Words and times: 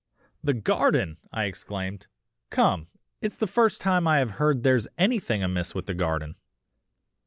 "'The 0.43 0.55
garden!' 0.55 1.17
I 1.31 1.43
exclaimed, 1.43 2.07
'Come, 2.49 2.87
it's 3.21 3.35
the 3.35 3.45
first 3.45 3.81
time 3.81 4.07
I 4.07 4.17
have 4.17 4.31
heard 4.41 4.63
there's 4.63 4.87
anything 4.97 5.43
amiss 5.43 5.75
with 5.75 5.85
the 5.85 5.93
garden. 5.93 6.37